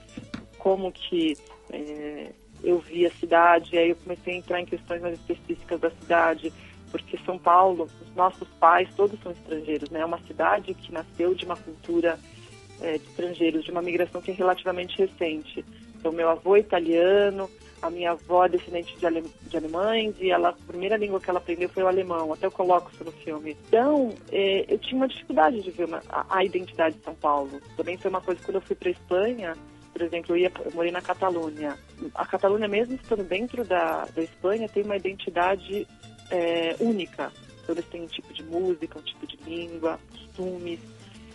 como 0.58 0.92
que 0.92 1.36
é, 1.72 2.32
eu 2.64 2.80
vi 2.80 3.06
a 3.06 3.12
cidade, 3.12 3.78
aí 3.78 3.90
eu 3.90 3.96
comecei 3.96 4.34
a 4.34 4.38
entrar 4.38 4.62
em 4.62 4.66
questões 4.66 5.02
mais 5.02 5.16
específicas 5.16 5.80
da 5.80 5.92
cidade, 5.92 6.52
porque 6.92 7.18
São 7.26 7.38
Paulo, 7.38 7.90
os 8.02 8.16
nossos 8.16 8.48
pais 8.60 8.88
todos 8.96 9.20
são 9.22 9.32
estrangeiros, 9.32 9.90
né? 9.90 10.02
É 10.02 10.06
uma 10.06 10.20
cidade 10.20 10.74
que 10.74 10.92
nasceu 10.92 11.34
de 11.34 11.46
uma 11.46 11.56
cultura 11.58 12.20
é, 12.84 12.98
de 12.98 13.06
estrangeiros, 13.08 13.64
de 13.64 13.72
uma 13.72 13.82
migração 13.82 14.22
que 14.22 14.32
é 14.32 14.34
relativamente 14.34 14.98
recente. 14.98 15.66
Então, 15.96 16.12
meu 16.12 16.30
avô 16.30 16.58
é 16.58 16.60
italiano, 16.60 17.50
a 17.82 17.90
minha 17.90 18.12
avó 18.12 18.46
é 18.46 18.50
descendente 18.50 18.96
de, 18.98 19.06
ale, 19.06 19.24
de 19.48 19.58
alemães 19.58 20.14
e 20.20 20.30
ela, 20.30 20.50
a 20.50 20.54
primeira 20.54 20.98
língua 20.98 21.20
que 21.20 21.30
ela 21.30 21.40
aprendeu 21.40 21.70
foi 21.70 21.84
o 21.84 21.88
alemão. 21.88 22.34
Até 22.34 22.46
eu 22.46 22.52
coloco 22.52 22.92
isso 22.94 23.06
no 23.06 23.12
filme. 23.12 23.58
Então, 23.68 24.14
é, 24.30 24.66
eu 24.74 24.78
tinha 24.80 24.98
uma 24.98 25.08
dificuldade 25.08 25.62
de 25.62 25.72
ver 25.72 25.86
uma, 25.86 26.04
a, 26.10 26.38
a, 26.38 26.44
identidade 26.44 26.98
de 26.98 27.04
São 27.04 27.16
Paulo. 27.16 27.62
Também 27.78 27.98
foi 27.98 28.10
uma 28.10 28.22
coisa 28.22 28.42
quando 28.44 28.56
eu 28.56 28.62
fui 28.62 28.76
para 28.76 28.90
Espanha. 28.90 29.54
Por 29.94 30.02
exemplo, 30.02 30.36
eu, 30.36 30.40
ia, 30.40 30.52
eu 30.66 30.72
morei 30.74 30.92
na 30.92 31.02
Catalunha. 31.02 31.78
A 32.16 32.26
Catalunha, 32.26 32.68
mesmo 32.68 32.96
estando 32.96 33.24
dentro 33.24 33.64
da, 33.64 34.06
da 34.14 34.22
Espanha, 34.22 34.68
tem 34.68 34.84
uma 34.84 34.98
identidade 34.98 35.88
é, 36.32 36.76
única. 36.82 37.32
Então, 37.62 37.76
eles 37.76 37.86
têm 37.86 38.02
um 38.02 38.08
tipo 38.08 38.34
de 38.34 38.44
música, 38.44 39.00
um 39.00 39.04
tipo 39.04 39.26
de 39.26 39.38
língua, 39.46 39.98
costumes 40.12 40.80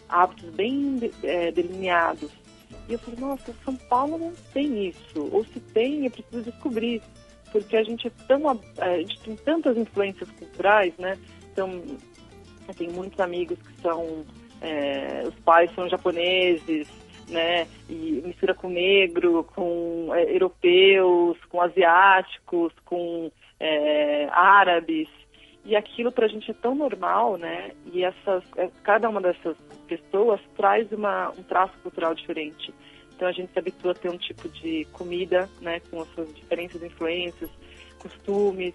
hábitos 0.08 0.50
bem 0.50 0.98
é, 1.22 1.50
delineados. 1.50 2.30
E 2.88 2.94
eu 2.94 2.98
falei, 2.98 3.20
nossa, 3.20 3.54
São 3.64 3.76
Paulo 3.76 4.18
não 4.18 4.32
tem 4.52 4.88
isso. 4.88 5.28
Ou 5.32 5.44
se 5.44 5.60
tem, 5.60 6.04
eu 6.04 6.10
preciso 6.10 6.42
descobrir. 6.42 7.02
Porque 7.52 7.76
a 7.76 7.82
gente 7.82 8.06
é 8.06 8.10
tão. 8.26 8.48
A 8.78 8.96
gente 8.98 9.20
tem 9.20 9.36
tantas 9.36 9.76
influências 9.76 10.30
culturais, 10.32 10.92
né? 10.98 11.16
Então, 11.52 11.82
eu 12.66 12.74
tenho 12.74 12.92
muitos 12.92 13.18
amigos 13.20 13.58
que 13.58 13.82
são. 13.82 14.24
É, 14.60 15.22
os 15.26 15.34
pais 15.40 15.72
são 15.74 15.88
japoneses, 15.88 16.88
né? 17.28 17.66
E 17.88 18.22
mistura 18.24 18.54
com 18.54 18.68
negro, 18.68 19.44
com 19.54 20.10
é, 20.14 20.34
europeus, 20.34 21.38
com 21.48 21.60
asiáticos, 21.60 22.72
com 22.84 23.30
é, 23.60 24.28
árabes. 24.30 25.08
E 25.68 25.76
aquilo 25.76 26.10
para 26.10 26.24
a 26.24 26.28
gente 26.28 26.50
é 26.50 26.54
tão 26.54 26.74
normal, 26.74 27.36
né? 27.36 27.72
E 27.92 28.02
essas, 28.02 28.42
é, 28.56 28.70
cada 28.82 29.06
uma 29.06 29.20
dessas 29.20 29.54
pessoas 29.86 30.40
traz 30.56 30.90
uma, 30.90 31.28
um 31.32 31.42
traço 31.42 31.74
cultural 31.82 32.14
diferente. 32.14 32.72
Então 33.14 33.28
a 33.28 33.32
gente 33.32 33.52
se 33.52 33.58
habitua 33.58 33.92
a 33.92 33.94
ter 33.94 34.08
um 34.08 34.16
tipo 34.16 34.48
de 34.48 34.86
comida, 34.92 35.46
né, 35.60 35.80
com 35.90 36.00
as 36.00 36.08
suas 36.14 36.34
diferentes 36.34 36.82
influências, 36.82 37.50
costumes. 37.98 38.72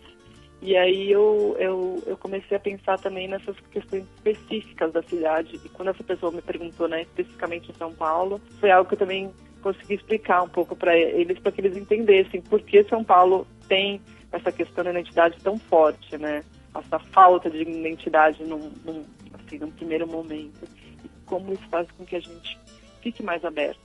E 0.62 0.78
aí 0.78 1.12
eu, 1.12 1.56
eu, 1.58 2.04
eu 2.06 2.16
comecei 2.16 2.56
a 2.56 2.60
pensar 2.60 3.00
também 3.00 3.28
nessas 3.28 3.60
questões 3.72 4.06
específicas 4.14 4.94
da 4.94 5.02
cidade. 5.02 5.60
E 5.66 5.70
quando 5.70 5.88
essa 5.90 6.04
pessoa 6.04 6.32
me 6.32 6.44
perguntou, 6.44 6.88
né, 6.88 7.02
especificamente 7.02 7.72
em 7.72 7.74
São 7.74 7.92
Paulo, 7.92 8.40
foi 8.60 8.70
algo 8.70 8.88
que 8.88 8.94
eu 8.94 9.00
também 9.00 9.34
consegui 9.64 9.96
explicar 9.96 10.44
um 10.44 10.50
pouco 10.50 10.76
para 10.76 10.96
eles, 10.96 11.40
para 11.40 11.52
que 11.52 11.62
eles 11.62 11.76
entendessem 11.76 12.40
por 12.40 12.62
que 12.62 12.84
São 12.84 13.04
Paulo 13.04 13.48
tem 13.68 14.00
essa 14.32 14.52
questão 14.52 14.84
da 14.84 14.92
identidade 14.92 15.42
tão 15.42 15.58
forte, 15.58 16.18
né? 16.20 16.44
Essa 16.76 17.00
falta 17.00 17.50
de 17.50 17.62
identidade 17.62 18.44
num, 18.44 18.72
num, 18.84 19.04
assim, 19.34 19.60
num 19.60 19.72
primeiro 19.72 20.08
momento. 20.08 20.68
E 21.04 21.10
como 21.26 21.54
isso 21.54 21.68
faz 21.70 21.88
com 21.92 22.06
que 22.06 22.16
a 22.16 22.20
gente 22.20 22.60
fique 23.02 23.22
mais 23.22 23.44
aberto 23.46 23.80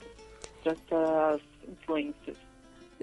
para 0.62 0.72
essas 0.72 1.40
influências. 1.68 2.36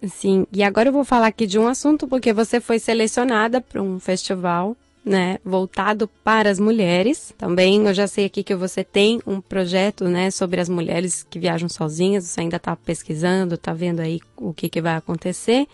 Sim, 0.03 0.45
e 0.51 0.61
agora 0.63 0.89
eu 0.89 0.93
vou 0.93 1.05
falar 1.05 1.27
aqui 1.27 1.47
de 1.47 1.57
um 1.57 1.67
assunto 1.67 2.07
porque 2.07 2.33
você 2.33 2.59
foi 2.59 2.79
selecionada 2.79 3.61
para 3.61 3.81
um 3.81 3.99
festival, 3.99 4.75
né, 5.05 5.39
voltado 5.43 6.07
para 6.23 6.49
as 6.49 6.59
mulheres. 6.59 7.33
Também 7.37 7.85
eu 7.85 7.93
já 7.93 8.07
sei 8.07 8.25
aqui 8.25 8.43
que 8.43 8.55
você 8.55 8.83
tem 8.83 9.21
um 9.25 9.39
projeto, 9.39 10.05
né, 10.05 10.31
sobre 10.31 10.59
as 10.59 10.67
mulheres 10.67 11.23
que 11.29 11.39
viajam 11.39 11.69
sozinhas. 11.69 12.25
Você 12.25 12.41
ainda 12.41 12.57
está 12.57 12.75
pesquisando, 12.75 13.55
está 13.55 13.73
vendo 13.73 14.01
aí 14.01 14.19
o 14.35 14.53
que, 14.53 14.67
que 14.67 14.81
vai 14.81 14.95
acontecer. 14.95 15.67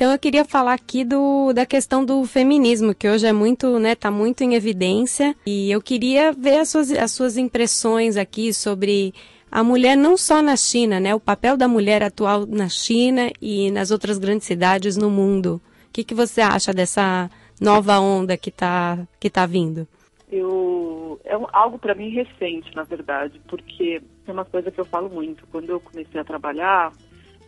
Então 0.00 0.12
eu 0.12 0.18
queria 0.18 0.46
falar 0.46 0.72
aqui 0.72 1.04
do, 1.04 1.52
da 1.52 1.66
questão 1.66 2.02
do 2.02 2.24
feminismo, 2.24 2.94
que 2.94 3.06
hoje 3.06 3.26
é 3.26 3.34
muito, 3.34 3.78
né, 3.78 3.94
tá 3.94 4.10
muito 4.10 4.42
em 4.42 4.54
evidência. 4.54 5.36
E 5.44 5.70
eu 5.70 5.82
queria 5.82 6.32
ver 6.32 6.60
as 6.60 6.70
suas, 6.70 6.90
as 6.90 7.12
suas 7.12 7.36
impressões 7.36 8.16
aqui 8.16 8.50
sobre 8.54 9.12
a 9.52 9.62
mulher 9.62 9.98
não 9.98 10.16
só 10.16 10.40
na 10.40 10.56
China, 10.56 10.98
né? 10.98 11.14
O 11.14 11.20
papel 11.20 11.54
da 11.54 11.68
mulher 11.68 12.02
atual 12.02 12.46
na 12.46 12.66
China 12.66 13.30
e 13.42 13.70
nas 13.70 13.90
outras 13.90 14.16
grandes 14.16 14.46
cidades 14.46 14.96
no 14.96 15.10
mundo. 15.10 15.60
O 15.88 15.92
que, 15.92 16.02
que 16.02 16.14
você 16.14 16.40
acha 16.40 16.72
dessa 16.72 17.30
nova 17.60 18.00
onda 18.00 18.38
que 18.38 18.48
está 18.48 19.06
que 19.20 19.28
tá 19.28 19.44
vindo? 19.44 19.86
Eu, 20.32 21.20
é 21.26 21.36
algo 21.52 21.78
para 21.78 21.94
mim 21.94 22.08
recente, 22.08 22.74
na 22.74 22.84
verdade, 22.84 23.38
porque 23.46 24.00
é 24.26 24.32
uma 24.32 24.46
coisa 24.46 24.70
que 24.70 24.80
eu 24.80 24.84
falo 24.86 25.10
muito. 25.10 25.46
Quando 25.52 25.68
eu 25.68 25.78
comecei 25.78 26.18
a 26.18 26.24
trabalhar, 26.24 26.90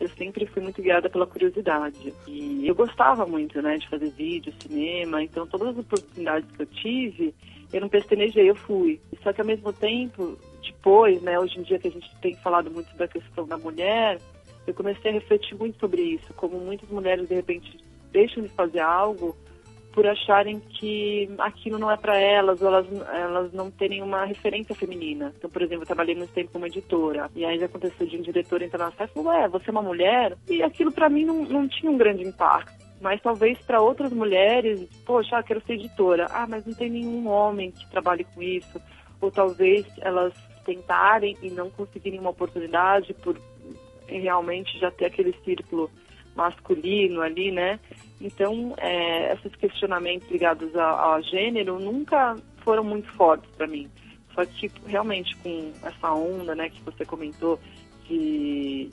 eu 0.01 0.09
sempre 0.09 0.47
fui 0.47 0.63
muito 0.63 0.83
guiada 0.83 1.09
pela 1.09 1.27
curiosidade. 1.27 2.13
E 2.27 2.67
eu 2.67 2.75
gostava 2.75 3.27
muito, 3.27 3.61
né, 3.63 3.79
de 3.79 3.89
fazer 3.89 4.11
vídeo, 4.11 4.53
cinema. 4.61 5.23
Então, 5.23 5.47
todas 5.47 5.69
as 5.69 5.79
oportunidades 5.79 6.51
que 6.51 6.63
eu 6.63 6.67
tive, 6.67 7.35
eu 7.73 7.81
não 7.81 7.89
pestanejei, 7.89 8.51
eu 8.51 8.55
fui. 8.55 9.01
Só 9.23 9.33
que, 9.33 9.41
ao 9.41 9.47
mesmo 9.47 9.73
tempo, 9.73 10.37
depois, 10.63 11.23
né, 11.23 11.39
hoje 11.39 11.59
em 11.59 11.63
dia 11.63 11.79
que 11.79 11.89
a 11.89 11.91
gente 11.93 12.11
tem 12.21 12.35
falado 12.37 12.71
muito 12.71 12.95
da 12.97 13.07
questão 13.07 13.47
da 13.47 13.57
mulher, 13.57 14.19
eu 14.67 14.75
comecei 14.75 15.11
a 15.11 15.15
refletir 15.15 15.57
muito 15.57 15.79
sobre 15.79 16.03
isso, 16.03 16.33
como 16.35 16.59
muitas 16.59 16.89
mulheres 16.89 17.29
de 17.29 17.35
repente 17.35 17.79
deixam 18.13 18.43
de 18.43 18.49
fazer 18.51 18.81
algo 18.81 19.37
por 19.93 20.07
acharem 20.07 20.61
que 20.61 21.29
aquilo 21.39 21.79
não 21.79 21.91
é 21.91 21.97
para 21.97 22.19
elas, 22.19 22.61
ou 22.61 22.69
elas, 22.69 22.87
elas 23.13 23.53
não 23.53 23.71
terem 23.71 24.03
uma 24.03 24.25
referência 24.25 24.75
feminina. 24.75 25.33
Então, 25.37 25.51
por 25.51 25.63
exemplo, 25.63 25.83
eu 25.83 25.87
trabalhei 25.87 26.15
muito 26.15 26.33
tempo 26.33 26.53
como 26.53 26.67
editora, 26.67 27.31
e 27.35 27.45
aí 27.45 27.59
já 27.59 27.67
aconteceu 27.67 28.07
de 28.07 28.17
um 28.17 28.23
diretor 28.23 28.63
entrar 28.63 28.79
na 28.79 28.91
sala 28.93 29.09
e 29.11 29.15
falou, 29.15 29.33
ué, 29.33 29.49
você 29.49 29.69
é 29.69 29.73
uma 29.73 29.83
mulher? 29.83 30.37
E 30.49 30.63
aquilo 30.63 30.91
para 30.91 31.09
mim 31.09 31.25
não, 31.25 31.45
não 31.45 31.69
tinha 31.69 31.91
um 31.91 31.99
grande 31.99 32.25
impacto. 32.25 32.83
Mas 33.01 33.21
talvez 33.21 33.59
para 33.59 33.83
outras 33.83 34.13
mulheres, 34.13 34.89
poxa, 35.05 35.37
ah, 35.37 35.43
quero 35.43 35.61
ser 35.63 35.75
editora. 35.75 36.29
Ah, 36.31 36.47
mas 36.49 36.65
não 36.65 36.73
tem 36.73 36.89
nenhum 36.89 37.27
homem 37.29 37.73
que 37.73 37.91
trabalhe 37.91 38.25
com 38.33 38.41
isso. 38.41 38.81
Ou 39.21 39.29
talvez 39.29 39.85
elas 40.01 40.33
tentarem 40.65 41.37
e 41.43 41.51
não 41.51 41.69
conseguirem 41.69 42.21
uma 42.21 42.31
oportunidade 42.31 43.13
por 43.15 43.37
realmente 44.07 44.79
já 44.79 44.89
ter 44.93 45.07
aquele 45.07 45.35
círculo 45.45 45.91
masculino 46.35 47.21
ali, 47.21 47.51
né? 47.51 47.79
Então, 48.23 48.73
é, 48.79 49.35
esses 49.35 49.53
questionamentos 49.57 50.31
ligados 50.31 50.75
ao, 50.77 51.15
ao, 51.15 51.23
gênero 51.23 51.81
nunca 51.81 52.37
foram 52.59 52.85
muito 52.85 53.11
fortes 53.15 53.51
para 53.57 53.67
mim. 53.67 53.91
Só 54.33 54.47
que, 54.47 54.71
realmente, 54.87 55.37
com 55.39 55.73
essa 55.83 56.13
onda, 56.13 56.55
né, 56.55 56.71
que 56.71 56.81
você 56.83 57.05
comentou, 57.05 57.59
de 58.07 58.89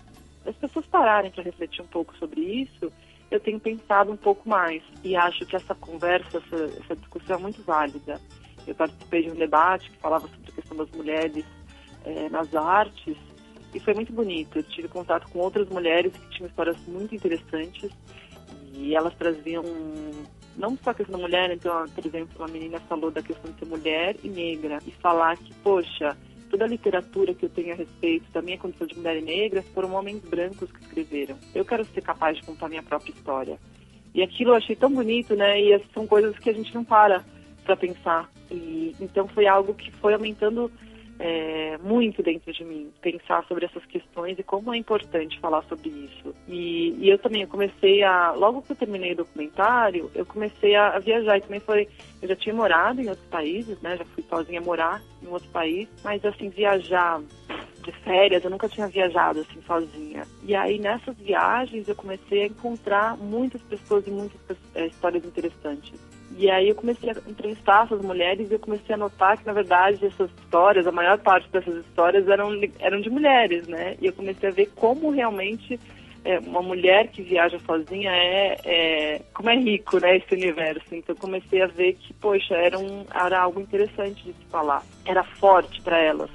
as 0.48 0.56
pessoas 0.56 0.88
pararem 0.88 1.30
para 1.30 1.44
refletir 1.44 1.84
um 1.84 1.88
pouco 1.88 2.18
sobre 2.18 2.42
isso, 2.42 2.92
eu 3.30 3.40
tenho 3.40 3.60
pensado 3.60 4.12
um 4.12 4.18
pouco 4.18 4.50
mais. 4.50 4.82
E 5.04 5.16
acho 5.16 5.46
que 5.46 5.56
essa 5.56 5.76
conversa, 5.76 6.40
essa, 6.40 6.64
essa 6.82 6.96
discussão 6.96 7.36
é 7.36 7.40
muito 7.40 7.62
válida. 7.62 8.20
Eu 8.66 8.74
participei 8.74 9.24
de 9.24 9.32
um 9.32 9.36
debate 9.36 9.92
que 9.92 9.98
falava 9.98 10.28
sobre 10.28 10.50
a 10.50 10.56
questão 10.56 10.76
das 10.76 10.90
mulheres 10.90 11.46
é, 12.04 12.30
nas 12.30 12.56
artes 12.56 13.16
e 13.76 13.80
foi 13.80 13.94
muito 13.94 14.12
bonito. 14.12 14.58
Eu 14.58 14.64
tive 14.64 14.88
contato 14.88 15.30
com 15.32 15.38
outras 15.38 15.70
mulheres 15.70 16.12
que 16.14 16.30
tinham 16.32 16.50
histórias 16.50 16.78
muito 16.88 17.14
interessantes 17.14 17.92
e 18.80 18.96
elas 18.96 19.14
traziam 19.16 19.64
não 20.56 20.78
só 20.78 20.90
a 20.90 20.94
questão 20.94 21.18
da 21.18 21.26
mulher, 21.26 21.52
então, 21.52 21.86
por 21.88 22.06
exemplo, 22.06 22.36
uma 22.38 22.48
menina 22.48 22.80
falou 22.82 23.12
da 23.12 23.22
questão 23.22 23.52
de 23.52 23.60
ser 23.60 23.66
mulher 23.66 24.16
e 24.24 24.30
negra 24.30 24.80
e 24.86 24.92
falar 24.92 25.38
que, 25.38 25.54
poxa, 25.56 26.18
toda 26.50 26.66
a 26.66 26.68
literatura 26.68 27.34
que 27.34 27.46
eu 27.46 27.50
tenho 27.50 27.74
a 27.74 27.76
respeito 27.76 28.30
da 28.32 28.42
minha 28.42 28.58
condição 28.58 28.88
de 28.88 28.96
mulher 28.98 29.18
e 29.18 29.22
negra 29.22 29.62
foram 29.74 29.94
homens 29.94 30.22
brancos 30.22 30.72
que 30.72 30.82
escreveram. 30.82 31.38
Eu 31.54 31.64
quero 31.64 31.86
ser 31.86 32.02
capaz 32.02 32.38
de 32.38 32.44
contar 32.44 32.68
minha 32.68 32.84
própria 32.84 33.12
história. 33.12 33.58
E 34.14 34.24
aquilo 34.24 34.52
eu 34.52 34.56
achei 34.56 34.76
tão 34.76 34.92
bonito, 34.92 35.36
né? 35.36 35.62
E 35.62 35.80
são 35.94 36.08
coisas 36.08 36.38
que 36.40 36.50
a 36.50 36.54
gente 36.54 36.74
não 36.74 36.84
para 36.84 37.24
para 37.64 37.78
pensar. 37.78 38.30
E 38.50 38.96
então 39.00 39.28
foi 39.28 39.46
algo 39.46 39.74
que 39.74 39.92
foi 39.92 40.14
aumentando 40.14 40.72
é, 41.20 41.78
muito 41.80 42.24
dentro 42.24 42.52
de 42.54 42.64
mim, 42.64 42.92
pensar 43.02 43.46
sobre 43.46 43.66
essas 43.66 43.86
questões 43.86 44.40
e 44.40 44.44
como 44.44 44.74
é 44.74 44.78
importante 44.78 45.40
falar 45.40 45.62
sobre 45.64 45.90
isso. 45.90 46.34
E, 46.48 46.96
e 46.98 47.10
eu 47.10 47.20
também 47.20 47.46
comecei 47.46 48.02
a, 48.04 48.32
logo 48.32 48.62
que 48.62 48.72
eu 48.72 48.76
terminei 48.78 49.12
o 49.12 49.18
documentário, 49.18 50.10
eu 50.16 50.26
comecei 50.26 50.76
a, 50.76 50.96
a, 50.96 51.00
viajar 51.00 51.38
e 51.38 51.42
também 51.42 51.60
foi, 51.60 51.88
eu 52.22 52.28
já 52.30 52.36
tinha 52.38 52.56
morado 52.56 53.02
em 53.02 53.10
outros 53.10 53.28
países, 53.28 53.80
né, 53.82 53.98
já 53.98 54.06
fui 54.06 54.24
sozinha 54.30 54.62
morar 54.62 55.02
em 55.22 55.28
outro 55.28 55.50
país, 55.50 55.90
mas 56.04 56.24
assim, 56.24 56.50
viajar 56.50 57.22
de 57.84 57.92
férias, 58.04 58.44
eu 58.44 58.50
nunca 58.50 58.70
tinha 58.70 58.88
viajado 58.88 59.42
assim 59.42 59.62
sozinha. 59.66 60.24
E 60.44 60.56
aí 60.56 60.80
nessas 60.80 61.18
viagens 61.18 61.88
eu 61.88 61.96
comecei 61.96 62.44
a 62.44 62.48
encontrar 62.48 63.18
muitas 63.18 63.62
pessoas 63.64 64.08
e 64.08 64.12
muitas 64.12 64.58
é, 64.74 64.88
histórias 64.88 65.26
interessantes. 65.26 65.94
E 66.40 66.50
aí 66.50 66.70
eu 66.70 66.76
comecei 66.76 67.10
a 67.10 67.30
entrevistar 67.30 67.84
essas 67.84 68.02
mulheres 68.02 68.50
e 68.50 68.54
eu 68.54 68.60
comecei 68.60 68.96
a 68.96 68.98
notar 68.98 69.38
que, 69.38 69.46
na 69.46 69.52
verdade, 69.52 70.06
essas 70.06 70.32
histórias, 70.40 70.88
a 70.88 70.92
maior 70.92 71.18
parte 71.18 71.50
dessas 71.50 71.86
histórias 71.86 72.26
eram, 72.30 72.52
eram 72.80 73.02
de 73.02 73.10
mulheres, 73.10 73.68
né? 73.68 73.98
E 74.02 74.06
eu 74.06 74.14
comecei 74.14 74.48
a 74.48 74.52
ver 74.54 74.72
como 74.74 75.12
realmente 75.12 75.78
é, 76.24 76.40
uma 76.40 76.62
mulher 76.62 77.10
que 77.10 77.22
viaja 77.22 77.60
sozinha 77.60 78.10
é, 78.10 78.58
é, 78.64 79.22
como 79.34 79.50
é 79.50 79.58
rico, 79.58 80.00
né, 80.00 80.16
esse 80.16 80.34
universo. 80.34 80.96
Então 80.96 81.14
comecei 81.14 81.62
a 81.62 81.68
ver 81.68 81.96
que, 81.96 82.14
poxa, 82.14 82.56
era, 82.56 82.80
um, 82.80 83.06
era 83.14 83.42
algo 83.42 83.60
interessante 83.60 84.24
de 84.24 84.32
se 84.32 84.46
falar. 84.50 84.82
Era 85.06 85.26
forte 85.26 85.82
para 85.82 86.00
elas. 86.00 86.30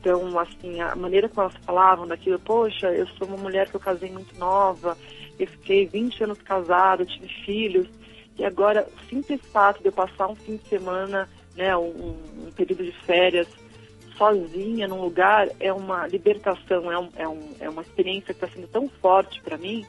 Então, 0.00 0.36
assim, 0.40 0.80
a 0.80 0.96
maneira 0.96 1.28
como 1.28 1.42
elas 1.42 1.56
falavam 1.64 2.04
daquilo, 2.04 2.40
poxa, 2.40 2.88
eu 2.88 3.06
sou 3.06 3.28
uma 3.28 3.36
mulher 3.36 3.68
que 3.68 3.76
eu 3.76 3.80
casei 3.80 4.10
muito 4.10 4.36
nova, 4.36 4.98
eu 5.38 5.46
fiquei 5.46 5.86
20 5.86 6.24
anos 6.24 6.42
casada, 6.42 7.06
tive 7.06 7.28
filhos, 7.44 7.99
e 8.38 8.44
agora, 8.44 8.86
o 8.86 9.08
simples 9.08 9.40
fato 9.52 9.80
de 9.80 9.86
eu 9.88 9.92
passar 9.92 10.28
um 10.28 10.34
fim 10.34 10.56
de 10.56 10.68
semana, 10.68 11.28
né, 11.56 11.76
um, 11.76 12.16
um 12.46 12.52
período 12.54 12.84
de 12.84 12.92
férias, 13.04 13.48
sozinha 14.16 14.86
num 14.86 15.00
lugar, 15.00 15.48
é 15.58 15.72
uma 15.72 16.06
libertação, 16.06 16.92
é, 16.92 16.98
um, 16.98 17.08
é, 17.16 17.28
um, 17.28 17.54
é 17.60 17.68
uma 17.68 17.82
experiência 17.82 18.34
que 18.34 18.44
está 18.44 18.48
sendo 18.48 18.68
tão 18.68 18.88
forte 18.88 19.40
para 19.40 19.56
mim. 19.56 19.86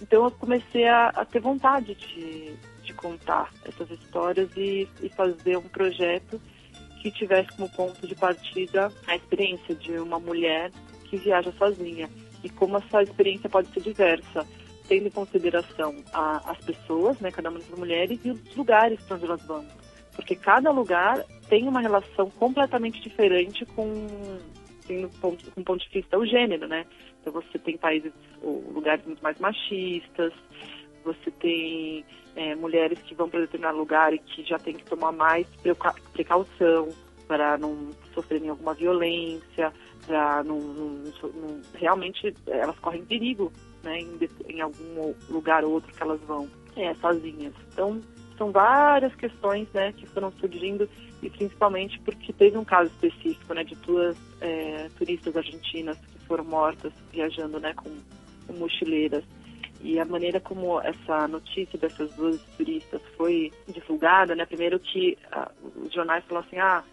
Então 0.00 0.24
eu 0.24 0.30
comecei 0.30 0.88
a, 0.88 1.08
a 1.08 1.24
ter 1.24 1.40
vontade 1.40 1.94
de, 1.94 2.54
de 2.82 2.92
contar 2.94 3.52
essas 3.64 3.90
histórias 3.90 4.50
e, 4.56 4.88
e 5.02 5.08
fazer 5.10 5.56
um 5.56 5.68
projeto 5.68 6.40
que 7.00 7.10
tivesse 7.10 7.48
como 7.56 7.68
ponto 7.70 8.06
de 8.06 8.14
partida 8.14 8.92
a 9.06 9.16
experiência 9.16 9.74
de 9.74 9.92
uma 9.92 10.18
mulher 10.18 10.70
que 11.04 11.16
viaja 11.16 11.52
sozinha 11.52 12.10
e 12.42 12.48
como 12.48 12.76
essa 12.76 13.02
experiência 13.02 13.48
pode 13.48 13.68
ser 13.72 13.80
diversa 13.80 14.46
tendo 14.90 15.06
em 15.06 15.10
consideração 15.10 15.94
a, 16.12 16.50
as 16.50 16.58
pessoas, 16.58 17.20
né, 17.20 17.30
cada 17.30 17.48
uma 17.48 17.60
das 17.60 17.78
mulheres, 17.78 18.18
e 18.24 18.32
os 18.32 18.56
lugares 18.56 19.00
para 19.02 19.16
onde 19.16 19.24
elas 19.24 19.46
vão. 19.46 19.64
Porque 20.16 20.34
cada 20.34 20.72
lugar 20.72 21.24
tem 21.48 21.68
uma 21.68 21.80
relação 21.80 22.28
completamente 22.30 23.00
diferente 23.00 23.64
com, 23.66 24.08
assim, 24.82 25.08
ponto, 25.20 25.48
com 25.52 25.62
ponto 25.62 25.84
de 25.84 25.88
vista 25.90 26.18
o 26.18 26.26
gênero, 26.26 26.66
né? 26.66 26.84
Então 27.20 27.32
você 27.32 27.56
tem 27.56 27.76
países 27.76 28.12
ou 28.42 28.64
lugares 28.72 29.06
muito 29.06 29.22
mais 29.22 29.38
machistas, 29.38 30.32
você 31.04 31.30
tem 31.30 32.04
é, 32.34 32.56
mulheres 32.56 32.98
que 33.02 33.14
vão 33.14 33.30
para 33.30 33.40
determinado 33.40 33.78
lugar 33.78 34.12
e 34.12 34.18
que 34.18 34.42
já 34.42 34.58
tem 34.58 34.74
que 34.74 34.84
tomar 34.84 35.12
mais 35.12 35.46
precaução 36.12 36.88
para 37.28 37.56
não 37.56 37.90
sofrerem 38.12 38.48
alguma 38.48 38.74
violência, 38.74 39.72
para 40.04 40.42
não, 40.42 40.58
não, 40.58 40.88
não, 40.88 41.60
realmente 41.74 42.34
elas 42.48 42.76
correm 42.80 43.04
perigo 43.04 43.52
né, 43.82 43.98
em, 44.00 44.18
em 44.48 44.60
algum 44.60 45.14
lugar 45.28 45.64
ou 45.64 45.72
outro 45.72 45.92
que 45.92 46.02
elas 46.02 46.20
vão 46.22 46.48
é, 46.76 46.94
sozinhas. 46.94 47.54
Então, 47.72 48.00
são 48.36 48.50
várias 48.50 49.14
questões 49.16 49.68
né, 49.74 49.92
que 49.92 50.06
foram 50.06 50.32
surgindo 50.32 50.88
e 51.22 51.28
principalmente 51.28 52.00
porque 52.00 52.32
teve 52.32 52.56
um 52.56 52.64
caso 52.64 52.90
específico 52.90 53.52
né, 53.52 53.64
de 53.64 53.74
duas 53.76 54.16
é, 54.40 54.88
turistas 54.96 55.36
argentinas 55.36 55.98
que 55.98 56.18
foram 56.26 56.44
mortas 56.44 56.92
viajando 57.12 57.60
né, 57.60 57.74
com, 57.74 57.90
com 58.46 58.52
mochileiras. 58.54 59.24
E 59.82 59.98
a 59.98 60.04
maneira 60.04 60.40
como 60.40 60.80
essa 60.80 61.26
notícia 61.26 61.78
dessas 61.78 62.14
duas 62.14 62.40
turistas 62.56 63.00
foi 63.16 63.50
divulgada, 63.66 64.34
né? 64.34 64.44
Primeiro 64.44 64.78
que 64.78 65.16
ah, 65.32 65.50
os 65.74 65.90
jornais 65.90 66.22
falaram 66.26 66.46
assim, 66.46 66.58
ah, 66.58 66.84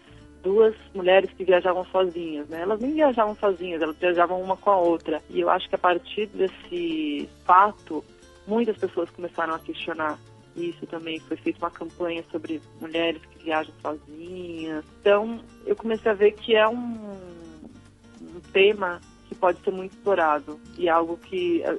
duas 0.42 0.74
mulheres 0.94 1.30
que 1.36 1.44
viajavam 1.44 1.84
sozinhas, 1.86 2.48
né? 2.48 2.62
Elas 2.62 2.80
nem 2.80 2.94
viajavam 2.94 3.34
sozinhas, 3.36 3.82
elas 3.82 3.96
viajavam 3.96 4.40
uma 4.40 4.56
com 4.56 4.70
a 4.70 4.76
outra. 4.76 5.22
E 5.28 5.40
eu 5.40 5.50
acho 5.50 5.68
que 5.68 5.74
a 5.74 5.78
partir 5.78 6.26
desse 6.28 7.28
fato, 7.44 8.04
muitas 8.46 8.76
pessoas 8.76 9.10
começaram 9.10 9.54
a 9.54 9.58
questionar 9.58 10.18
isso 10.56 10.86
também. 10.86 11.20
Foi 11.20 11.36
feita 11.36 11.58
uma 11.64 11.70
campanha 11.70 12.24
sobre 12.30 12.60
mulheres 12.80 13.20
que 13.30 13.44
viajam 13.44 13.74
sozinhas. 13.82 14.84
Então, 15.00 15.40
eu 15.66 15.76
comecei 15.76 16.10
a 16.10 16.14
ver 16.14 16.32
que 16.32 16.54
é 16.54 16.68
um, 16.68 17.16
um 18.22 18.40
tema 18.52 19.00
que 19.28 19.34
pode 19.34 19.60
ser 19.60 19.70
muito 19.70 19.92
explorado 19.92 20.58
e 20.76 20.88
algo 20.88 21.16
que 21.18 21.62
eh, 21.62 21.78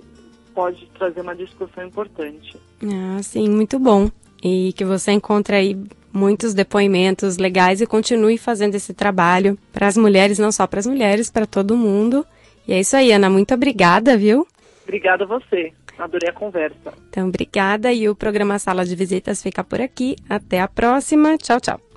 pode 0.53 0.85
trazer 0.97 1.21
uma 1.21 1.35
discussão 1.35 1.85
importante. 1.85 2.55
Ah, 2.83 3.21
sim, 3.23 3.49
muito 3.49 3.79
bom. 3.79 4.09
E 4.43 4.71
que 4.73 4.85
você 4.85 5.11
encontre 5.11 5.55
aí 5.55 5.77
muitos 6.11 6.53
depoimentos 6.53 7.37
legais 7.37 7.81
e 7.81 7.87
continue 7.87 8.37
fazendo 8.37 8.75
esse 8.75 8.93
trabalho 8.93 9.57
para 9.71 9.87
as 9.87 9.97
mulheres, 9.97 10.39
não 10.39 10.51
só 10.51 10.65
para 10.67 10.79
as 10.79 10.87
mulheres, 10.87 11.29
para 11.29 11.45
todo 11.45 11.77
mundo. 11.77 12.25
E 12.67 12.73
é 12.73 12.79
isso 12.79 12.95
aí, 12.95 13.11
Ana. 13.11 13.29
Muito 13.29 13.53
obrigada, 13.53 14.17
viu? 14.17 14.47
Obrigada 14.83 15.23
a 15.23 15.27
você. 15.27 15.71
Adorei 15.97 16.29
a 16.29 16.33
conversa. 16.33 16.93
Então, 17.09 17.27
obrigada. 17.27 17.91
E 17.91 18.07
o 18.07 18.15
programa 18.15 18.57
Sala 18.57 18.85
de 18.85 18.95
Visitas 18.95 19.43
fica 19.43 19.63
por 19.63 19.81
aqui. 19.81 20.15
Até 20.29 20.61
a 20.61 20.67
próxima. 20.67 21.37
Tchau, 21.37 21.59
tchau. 21.59 21.88